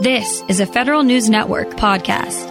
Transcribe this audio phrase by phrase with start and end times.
[0.00, 2.46] This is a Federal News Network podcast.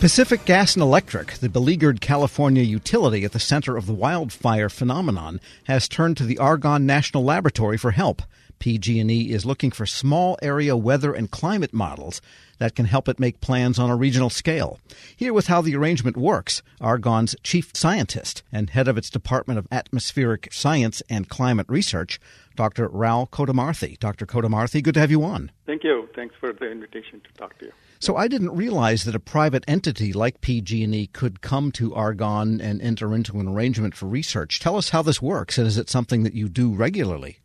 [0.00, 5.42] Pacific Gas and Electric, the beleaguered California utility at the center of the wildfire phenomenon,
[5.64, 8.22] has turned to the Argonne National Laboratory for help.
[8.60, 12.22] PG&E is looking for small area weather and climate models
[12.58, 14.78] that can help it make plans on a regional scale.
[15.16, 19.68] Here with how the arrangement works, Argonne's chief scientist and head of its Department of
[19.70, 22.20] Atmospheric Science and Climate Research,
[22.56, 22.88] Dr.
[22.88, 23.98] Rao Kotamarthi.
[23.98, 24.26] Dr.
[24.26, 25.50] Kotamarthi, good to have you on.
[25.66, 26.08] Thank you.
[26.14, 27.72] Thanks for the invitation to talk to you.
[28.00, 32.80] So I didn't realize that a private entity like PG&E could come to Argonne and
[32.80, 34.60] enter into an arrangement for research.
[34.60, 37.40] Tell us how this works, and is it something that you do regularly?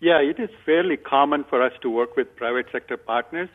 [0.00, 3.48] Yeah, it is fairly common for us to work with private sector partners.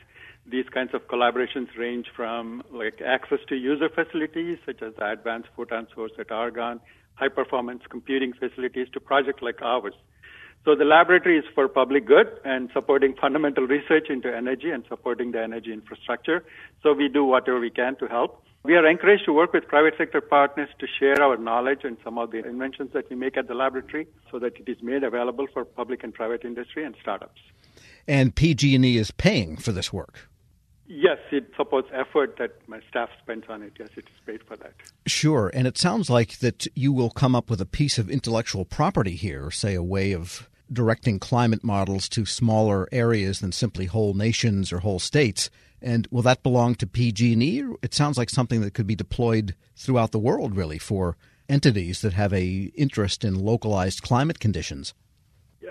[0.45, 5.49] These kinds of collaborations range from like access to user facilities such as the advanced
[5.55, 6.81] photon source at Argonne,
[7.15, 9.93] high performance computing facilities to projects like ours.
[10.65, 15.31] So the laboratory is for public good and supporting fundamental research into energy and supporting
[15.31, 16.45] the energy infrastructure.
[16.81, 18.43] So we do whatever we can to help.
[18.63, 22.17] We are encouraged to work with private sector partners to share our knowledge and some
[22.17, 25.47] of the inventions that we make at the laboratory so that it is made available
[25.51, 27.41] for public and private industry and startups.
[28.07, 30.29] And PG&E is paying for this work.
[30.85, 33.73] Yes, it supports effort that my staff spends on it.
[33.79, 34.73] Yes, it is paid for that.
[35.07, 38.65] Sure, and it sounds like that you will come up with a piece of intellectual
[38.65, 44.13] property here, say a way of directing climate models to smaller areas than simply whole
[44.13, 45.49] nations or whole states.
[45.81, 47.63] And will that belong to PG&E?
[47.81, 51.17] It sounds like something that could be deployed throughout the world, really, for
[51.49, 54.93] entities that have a interest in localized climate conditions.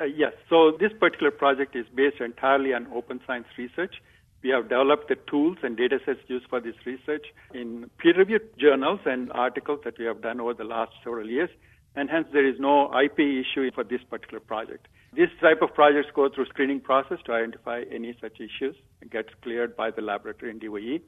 [0.00, 0.32] Uh, yes.
[0.48, 3.94] So this particular project is based entirely on open science research.
[4.42, 9.00] We have developed the tools and data sets used for this research in peer-reviewed journals
[9.06, 11.50] and articles that we have done over the last several years,
[11.94, 14.88] and hence there is no IP issue for this particular project.
[15.14, 19.28] This type of projects go through screening process to identify any such issues and gets
[19.42, 20.98] cleared by the laboratory in DOE.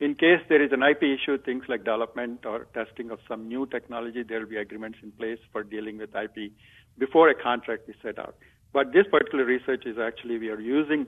[0.00, 3.66] In case there is an IP issue, things like development or testing of some new
[3.66, 6.52] technology, there will be agreements in place for dealing with IP
[6.98, 8.36] before a contract is set out.
[8.72, 11.06] But this particular research is actually we are using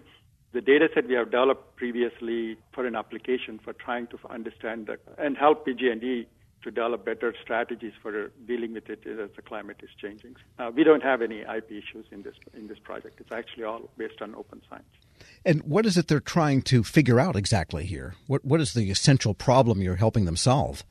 [0.53, 4.99] the data set we have developed previously for an application for trying to understand the,
[5.19, 6.27] and help PG&E
[6.63, 10.37] to develop better strategies for dealing with it as the climate is changing.
[10.59, 13.19] Uh, we don't have any IP issues in this in this project.
[13.21, 14.85] It's actually all based on open science.
[15.45, 18.15] And what is it they're trying to figure out exactly here?
[18.27, 20.85] What what is the essential problem you're helping them solve?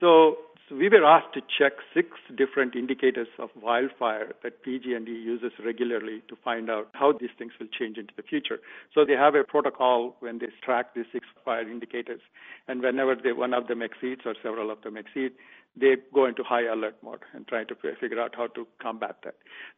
[0.00, 0.37] So so
[0.70, 6.36] we were asked to check six different indicators of wildfire that PG&E uses regularly to
[6.44, 8.58] find out how these things will change into the future.
[8.94, 12.20] So they have a protocol when they track these six fire indicators,
[12.66, 15.32] and whenever they, one of them exceeds or several of them exceed,
[15.76, 19.34] they go into high alert mode and try to figure out how to combat that.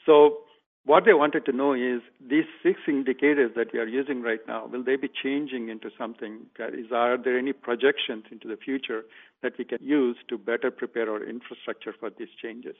[0.07, 0.39] So
[0.85, 4.67] what they wanted to know is these six indicators that we are using right now,
[4.67, 9.03] will they be changing into something is, are there any projections into the future
[9.43, 12.77] that we can use to better prepare our infrastructure for these changes?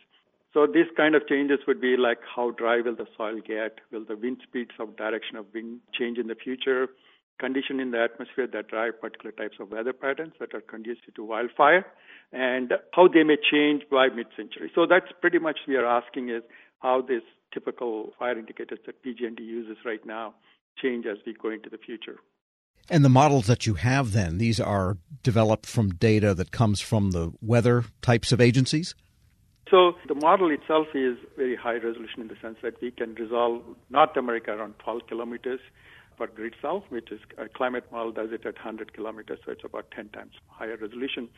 [0.53, 3.79] So these kind of changes would be like how dry will the soil get?
[3.93, 6.89] Will the wind speeds of direction of wind change in the future?
[7.39, 11.25] Condition in the atmosphere that drive particular types of weather patterns that are conducive to
[11.25, 11.87] wildfire
[12.33, 14.71] and how they may change by mid-century.
[14.75, 16.43] So that's pretty much we are asking is
[16.81, 17.23] how this
[17.55, 20.35] typical fire indicators that PG&E uses right now
[20.81, 22.17] change as we go into the future.
[22.89, 27.11] And the models that you have then, these are developed from data that comes from
[27.13, 28.95] the weather types of agencies?
[29.71, 33.63] So the model itself is very high resolution in the sense that we can resolve
[33.89, 35.61] North America around 12 kilometers
[36.19, 39.65] per grid cell, which is a climate model does it at 100 kilometers, so it's
[39.65, 41.29] about 10 times higher resolution.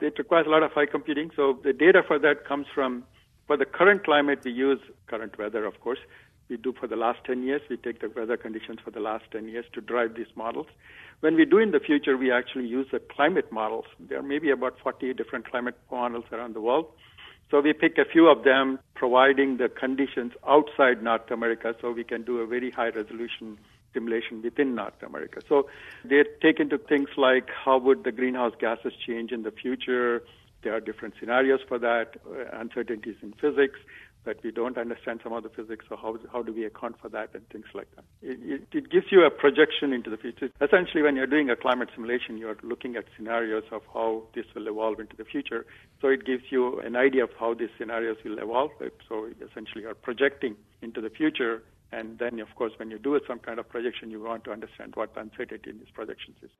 [0.00, 3.04] It requires a lot of high computing, so the data for that comes from
[3.46, 5.98] for the current climate, we use current weather, of course.
[6.48, 7.60] We do for the last 10 years.
[7.68, 10.66] We take the weather conditions for the last 10 years to drive these models.
[11.20, 13.84] When we do in the future, we actually use the climate models.
[13.98, 16.86] There may be about 40 different climate models around the world.
[17.50, 22.04] So we pick a few of them, providing the conditions outside North America, so we
[22.04, 23.58] can do a very high resolution
[23.94, 25.40] simulation within North America.
[25.48, 25.68] So
[26.04, 30.22] they take into things like how would the greenhouse gases change in the future,
[30.62, 33.78] there are different scenarios for that, uh, uncertainties in physics
[34.24, 37.08] that we don't understand some of the physics, so how, how do we account for
[37.08, 38.04] that and things like that.
[38.20, 40.50] It, it, it gives you a projection into the future.
[40.60, 44.66] Essentially, when you're doing a climate simulation, you're looking at scenarios of how this will
[44.66, 45.64] evolve into the future.
[46.02, 48.72] So it gives you an idea of how these scenarios will evolve.
[49.08, 53.38] So essentially, you're projecting into the future and then, of course, when you do some
[53.38, 56.50] kind of projection, you want to understand what the uncertainty in these projections is.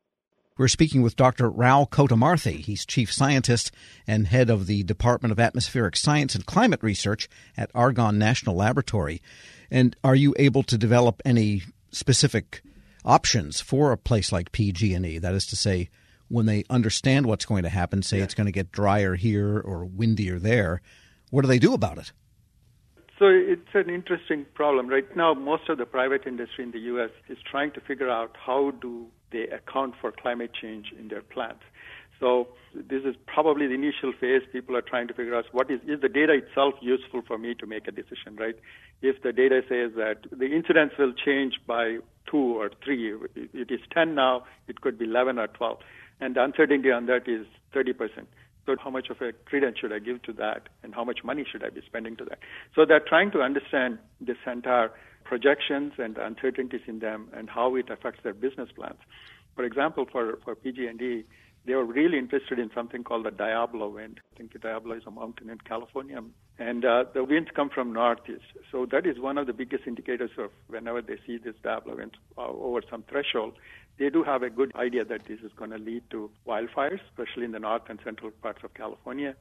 [0.59, 1.49] We're speaking with Dr.
[1.49, 2.65] Rao Kotamarthi.
[2.65, 3.71] He's chief scientist
[4.09, 9.23] and head of the Department of Atmospheric Science and Climate Research at Argonne National Laboratory.
[9.71, 11.63] And are you able to develop any
[11.93, 12.63] specific
[13.05, 15.19] options for a place like PG&E?
[15.19, 15.91] That is to say,
[16.27, 18.25] when they understand what's going to happen, say yeah.
[18.25, 20.83] it's going to get drier here or windier there,
[21.31, 22.11] what do they do about it?
[23.17, 24.89] So it's an interesting problem.
[24.89, 27.11] Right now, most of the private industry in the U.S.
[27.29, 31.63] is trying to figure out how do they account for climate change in their plants.
[32.21, 34.43] So this is probably the initial phase.
[34.53, 37.55] People are trying to figure out what is is the data itself useful for me
[37.55, 38.57] to make a decision, right?
[39.03, 41.99] If the data says that the incidence will change by
[42.31, 45.79] two or three, it is 10 now, it could be 11 or 12,
[46.21, 48.29] and the uncertainty on that is 30 percent.
[48.67, 51.47] So how much of a credence should I give to that, and how much money
[51.51, 52.39] should I be spending to that?
[52.75, 54.91] So they're trying to understand this entire
[55.29, 58.99] projections and uncertainties in them and how it affects their business plans.
[59.55, 61.25] For example, for for PG&E
[61.69, 64.21] they were really interested in something called the Diablo wind.
[64.33, 66.21] I think the Diablo is a mountain in California,
[66.59, 68.47] and uh, the winds come from northeast.
[68.73, 72.17] So that is one of the biggest indicators of whenever they see this Diablo wind
[72.39, 73.53] uh, over some threshold,
[73.99, 77.45] they do have a good idea that this is going to lead to wildfires, especially
[77.45, 79.35] in the north and central parts of California.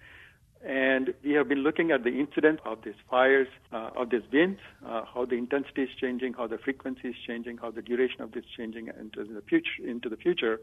[0.65, 4.59] And we have been looking at the incidence of these fires, uh, of these winds,
[4.85, 8.31] uh, how the intensity is changing, how the frequency is changing, how the duration of
[8.31, 9.69] this is changing into the future.
[9.85, 10.59] Into the future,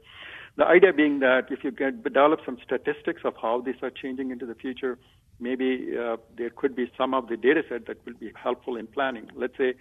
[0.56, 4.30] the idea being that if you get develop some statistics of how these are changing
[4.30, 4.98] into the future,
[5.38, 8.86] maybe uh, there could be some of the data set that will be helpful in
[8.86, 9.30] planning.
[9.36, 9.74] Let's say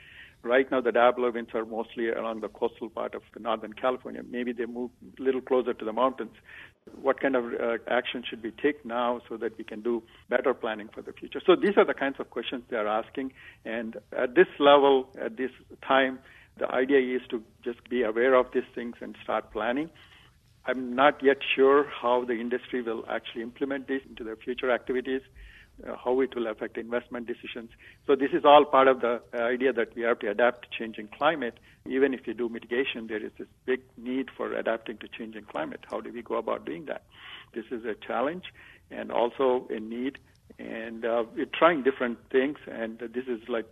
[0.43, 4.21] Right now, the Diablo winds are mostly along the coastal part of Northern California.
[4.29, 6.33] Maybe they move a little closer to the mountains.
[7.01, 10.53] What kind of uh, action should we take now so that we can do better
[10.53, 11.41] planning for the future?
[11.45, 13.33] So these are the kinds of questions they are asking.
[13.65, 15.51] And at this level, at this
[15.85, 16.19] time,
[16.57, 19.89] the idea is to just be aware of these things and start planning.
[20.65, 25.21] I'm not yet sure how the industry will actually implement this into their future activities
[25.87, 27.69] uh, how it will affect investment decisions.
[28.05, 30.77] So this is all part of the uh, idea that we have to adapt to
[30.77, 31.59] changing climate.
[31.87, 35.81] Even if you do mitigation, there is this big need for adapting to changing climate.
[35.89, 37.03] How do we go about doing that?
[37.53, 38.45] This is a challenge
[38.91, 40.19] and also a need.
[40.59, 43.65] And uh, we're trying different things, and this is like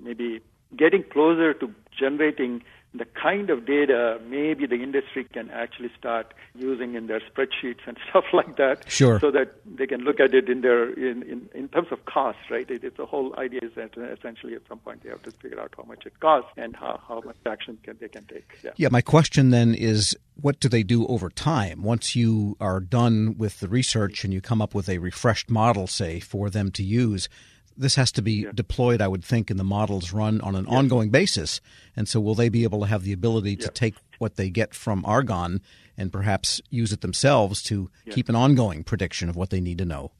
[0.00, 0.40] maybe
[0.76, 2.62] getting closer to generating
[2.94, 7.96] the kind of data maybe the industry can actually start using in their spreadsheets and
[8.10, 9.18] stuff like that sure.
[9.18, 12.38] so that they can look at it in their in, in, in terms of cost
[12.50, 15.22] right it, it's the whole idea is that uh, essentially at some point they have
[15.22, 18.24] to figure out how much it costs and how, how much action can, they can
[18.24, 18.70] take yeah.
[18.76, 23.36] yeah my question then is what do they do over time once you are done
[23.38, 26.82] with the research and you come up with a refreshed model say for them to
[26.82, 27.28] use
[27.76, 28.50] this has to be yeah.
[28.54, 30.76] deployed, I would think, in the models run on an yeah.
[30.76, 31.60] ongoing basis.
[31.96, 33.70] And so, will they be able to have the ability to yeah.
[33.72, 35.60] take what they get from Argonne
[35.96, 39.84] and perhaps use it themselves to keep an ongoing prediction of what they need to
[39.84, 40.12] know?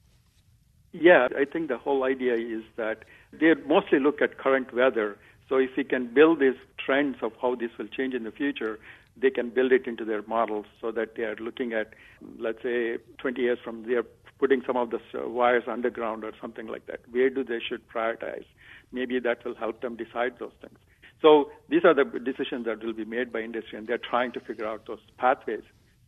[0.91, 5.17] Yeah, I think the whole idea is that they mostly look at current weather.
[5.49, 8.79] So, if we can build these trends of how this will change in the future,
[9.15, 11.93] they can build it into their models so that they are looking at,
[12.39, 14.03] let's say, 20 years from there,
[14.39, 16.99] putting some of the wires underground or something like that.
[17.11, 18.45] Where do they should prioritize?
[18.91, 20.77] Maybe that will help them decide those things.
[21.21, 24.39] So these are the decisions that will be made by industry, and they're trying to
[24.41, 25.63] figure out those pathways.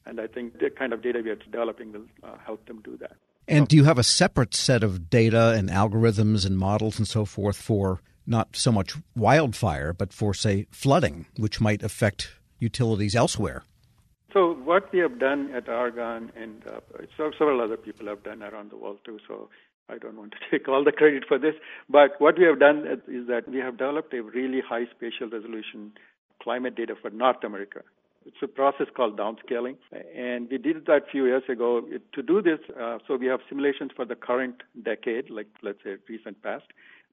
[0.06, 2.98] And I think the kind of data we are developing will uh, help them do
[2.98, 3.14] that.
[3.48, 7.26] And do you have a separate set of data and algorithms and models and so
[7.26, 13.64] forth for not so much wildfire, but for, say, flooding, which might affect utilities elsewhere?
[14.34, 16.82] So what we have done at Argonne, and uh,
[17.16, 19.18] several other people have done around the world too.
[19.28, 19.50] So
[19.90, 21.56] I don't want to take all the credit for this,
[21.90, 25.94] but what we have done is that we have developed a really high spatial resolution
[26.42, 27.82] climate data for North America.
[28.26, 29.78] It's a process called downscaling,
[30.16, 31.88] and we did that a few years ago.
[32.14, 35.98] To do this, uh, so we have simulations for the current decade, like let's say
[36.10, 36.66] recent past,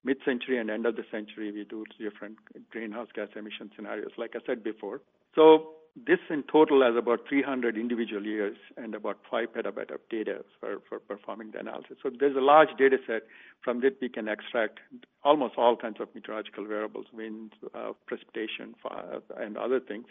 [0.05, 1.53] mid-century and end of the century.
[1.53, 2.39] We do different
[2.71, 5.03] greenhouse gas emission scenarios, like I said before.
[5.35, 10.45] So this in total has about 300 individual years and about 5 petabyte of data
[10.59, 11.99] for, for performing the analysis.
[12.03, 13.23] So there's a large data set
[13.63, 14.81] from that we can extract
[15.25, 20.07] almost all kinds of meteorological variables, winds, uh, precipitation, fire, and other things,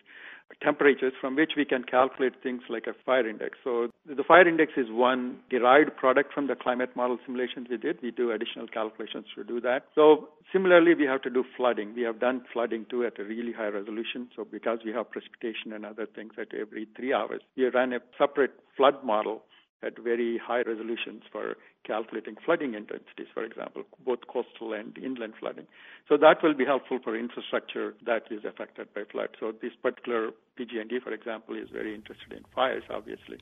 [0.62, 3.58] temperatures from which we can calculate things like a fire index.
[3.64, 8.02] So the fire index is one derived product from the climate model simulations we did.
[8.02, 9.86] We do additional calculations to do that.
[9.96, 11.94] So similarly, we have to do flooding.
[11.94, 14.30] We have done flooding too at a really high resolution.
[14.36, 18.00] So because we have precipitation and other things at every three hours, we ran a
[18.18, 19.44] separate flood model
[19.84, 25.66] at very high resolutions for calculating flooding intensities, for example, both coastal and inland flooding.
[26.08, 29.30] So that will be helpful for infrastructure that is affected by flood.
[29.40, 33.38] So this particular PG&E, for example, is very interested in fires, obviously.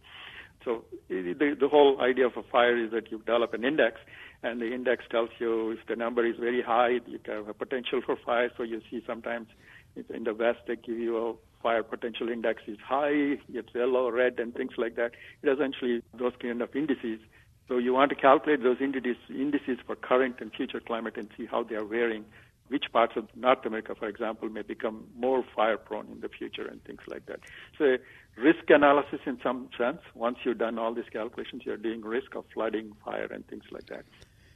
[0.63, 3.97] So the, the whole idea of a fire is that you develop an index,
[4.43, 8.01] and the index tells you if the number is very high, you have a potential
[8.05, 8.49] for fire.
[8.57, 9.47] So you see sometimes
[10.13, 14.53] in the west they give you fire potential index is high, it's yellow, red, and
[14.53, 15.11] things like that.
[15.41, 17.19] It essentially those kind of indices.
[17.67, 21.45] So you want to calculate those indices, indices for current and future climate and see
[21.45, 22.25] how they are varying.
[22.67, 26.67] Which parts of North America, for example, may become more fire prone in the future
[26.67, 27.39] and things like that.
[27.79, 27.97] So
[28.37, 30.01] risk analysis in some sense.
[30.13, 33.87] Once you've done all these calculations, you're doing risk of flooding, fire, and things like
[33.87, 34.05] that.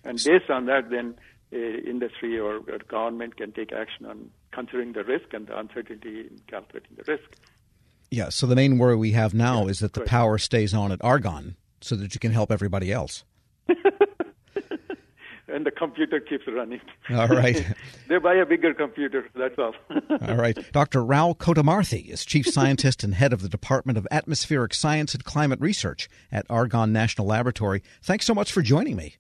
[0.04, 1.16] And based on that, then
[1.52, 6.22] uh, industry or, or government can take action on considering the risk and the uncertainty
[6.22, 7.24] in calculating the risk.
[8.12, 10.10] Yeah, so the main worry we have now Yeah, is that the correct.
[10.12, 13.24] power stays on at Argonne so that you can help everybody else.
[15.48, 16.80] and the computer keeps running.
[17.10, 17.66] All right.
[18.08, 19.74] they buy a bigger computer, that's all.
[20.28, 20.58] All right.
[20.72, 21.04] Dr.
[21.04, 25.60] Rao Kotamarthi is Chief Scientist and Head of the Department of Atmospheric Science and Climate
[25.60, 27.84] Research at Argonne National Laboratory.
[28.02, 29.16] Thanks so much for joining me.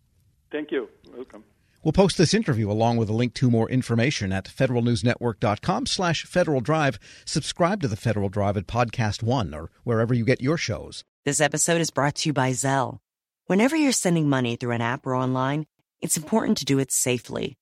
[0.51, 0.87] Thank you.
[1.15, 1.43] Welcome.
[1.83, 6.61] We'll post this interview along with a link to more information at federalnewsnetwork.com slash Federal
[6.61, 6.97] Drive.
[7.25, 11.03] Subscribe to the Federal Drive at Podcast One or wherever you get your shows.
[11.25, 12.99] This episode is brought to you by Zelle.
[13.47, 15.65] Whenever you're sending money through an app or online,
[15.99, 17.57] it's important to do it safely.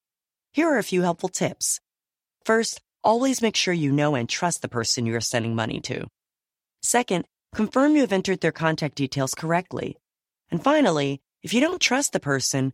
[0.54, 1.80] Here are a few helpful tips.
[2.46, 6.06] First, always make sure you know and trust the person you are sending money to.
[6.84, 7.26] Second,
[7.56, 9.98] confirm you have entered their contact details correctly.
[10.52, 12.74] And finally, if you don't trust the person